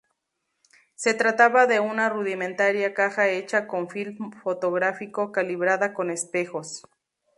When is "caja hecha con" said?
2.95-3.87